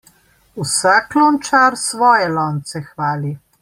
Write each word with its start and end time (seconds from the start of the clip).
Vsak 0.61 1.13
lončar 1.19 1.71
svoje 1.87 2.27
lonce 2.39 2.85
hvali. 2.91 3.37